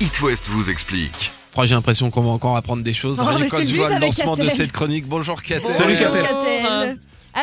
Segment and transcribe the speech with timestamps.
[0.00, 1.32] It West vous explique.
[1.62, 3.18] J'ai l'impression qu'on va encore apprendre des choses.
[3.18, 5.06] Oh, Rien quand je le vois le lancement de cette chronique.
[5.06, 5.74] Bonjour Catel.
[5.74, 5.96] Salut.
[5.96, 6.98] Catel.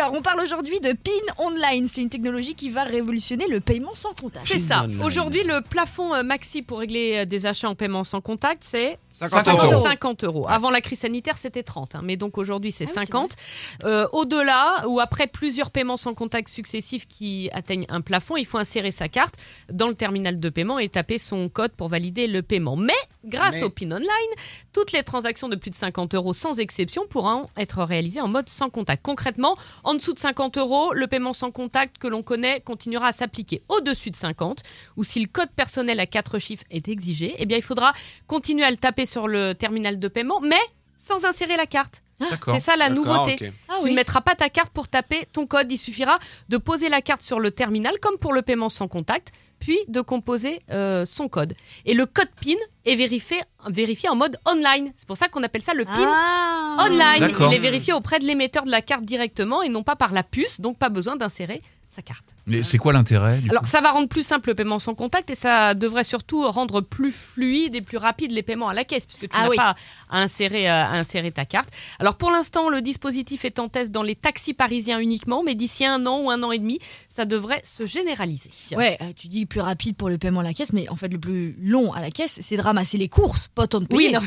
[0.00, 1.88] Alors, on parle aujourd'hui de PIN Online.
[1.88, 4.46] C'est une technologie qui va révolutionner le paiement sans contact.
[4.46, 4.86] C'est ça.
[5.02, 8.98] Aujourd'hui, le plafond euh, maxi pour régler euh, des achats en paiement sans contact, c'est
[9.12, 9.82] 50 euros.
[9.84, 10.46] 50 euros.
[10.48, 11.96] Avant la crise sanitaire, c'était 30.
[11.96, 13.34] hein, mais donc aujourd'hui, c'est Ah oui, c'est 50.
[13.84, 18.58] Euh, Au-delà, ou après plusieurs paiements sans contact successifs qui atteignent un plafond, il faut
[18.58, 19.34] insérer sa carte
[19.72, 22.76] dans le terminal de paiement et taper son code pour valider le paiement.
[22.76, 22.92] Mais
[23.28, 24.08] grâce Mais- au PIN Online,
[24.72, 28.48] toutes les transactions de plus de 50 euros sans exception pourront être réalisées en mode
[28.48, 29.04] sans contact.
[29.04, 33.12] Concrètement, en dessous de 50 euros, le paiement sans contact que l'on connaît continuera à
[33.12, 33.62] s'appliquer.
[33.68, 34.62] Au-dessus de 50,
[34.96, 37.92] ou si le code personnel à 4 chiffres est exigé, eh bien, il faudra
[38.26, 40.56] continuer à le taper sur le terminal de paiement, mais
[40.98, 42.02] sans insérer la carte.
[42.54, 43.34] C'est ça la nouveauté.
[43.40, 43.52] ok.
[43.68, 45.70] Ah Tu ne mettras pas ta carte pour taper ton code.
[45.70, 46.18] Il suffira
[46.48, 50.00] de poser la carte sur le terminal, comme pour le paiement sans contact, puis de
[50.00, 51.54] composer euh, son code.
[51.84, 52.54] Et le code PIN
[52.84, 54.92] est vérifié, vérifié en mode online.
[54.96, 56.86] C'est pour ça qu'on appelle ça le PIN Ah.
[56.88, 57.32] online.
[57.48, 60.22] Il est vérifié auprès de l'émetteur de la carte directement et non pas par la
[60.22, 62.24] puce, donc pas besoin d'insérer sa carte.
[62.46, 65.34] Mais c'est quoi l'intérêt Alors ça va rendre plus simple le paiement sans contact et
[65.34, 69.22] ça devrait surtout rendre plus fluide et plus rapide les paiements à la caisse puisque
[69.22, 69.56] tu Ah n'as oui.
[69.56, 69.74] pas
[70.10, 71.68] à insérer, euh, à insérer ta carte.
[71.98, 75.84] Alors pour l'instant le dispositif est en test dans les taxis parisiens uniquement mais d'ici
[75.86, 78.50] un an ou un an et demi ça devrait se généraliser.
[78.76, 81.08] Ouais, euh, tu dis plus rapide pour le paiement à la caisse, mais en fait,
[81.08, 84.08] le plus long à la caisse, c'est de ramasser les courses, pas tant de payer.
[84.08, 84.20] Oui, non,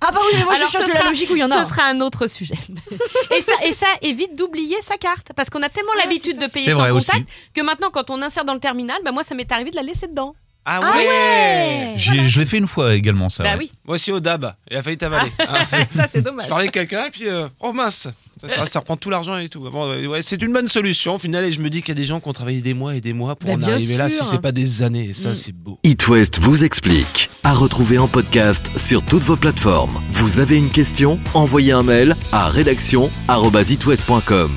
[0.00, 1.64] Ah bah oui, mais moi Alors, je cherche la logique où il y en a.
[1.64, 2.54] Ce sera un autre sujet.
[3.36, 5.32] et, ça, et ça évite d'oublier sa carte.
[5.34, 7.24] Parce qu'on a tellement Ah, l'habitude de payer sans contact aussi.
[7.54, 9.82] que maintenant, quand on insère dans le terminal, bah, moi, ça m'est arrivé de la
[9.82, 10.34] laisser dedans.
[10.68, 13.44] Ah Ah ouais, ouais J'ai- Je l'ai fait une fois également, ça.
[13.44, 13.58] bah ouais.
[13.60, 14.52] oui, Moi aussi au DAB.
[14.68, 15.30] Il a failli t'avaler.
[15.38, 16.48] Ah, c'est- ça c'est Je dommage.
[16.48, 18.08] parlais avec quelqu'un et puis euh, oh mince,
[18.40, 19.60] ça, ça- ça reprend tout l'argent et tout.
[19.60, 21.98] Bon, ouais, ouais, c'est une bonne solution au final et je me dis qu'il y
[21.98, 23.74] a des gens qui ont travaillé des mois et des mois pour Bah, en bien
[23.74, 24.24] arriver là, si sûr.
[24.26, 25.10] c'est pas des années.
[25.10, 25.34] Et ça Mm.
[25.34, 25.78] c'est beau.
[25.84, 27.30] It West vous explique.
[27.44, 30.00] À retrouver en podcast sur toutes vos plateformes.
[30.10, 31.20] Vous avez une question?
[31.34, 34.50] Envoyez un mail à rédaction@itwest.com.